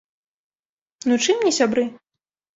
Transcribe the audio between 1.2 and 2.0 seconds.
чым не сябры?